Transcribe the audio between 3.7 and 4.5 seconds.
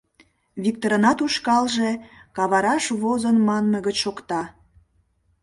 гыч шокта.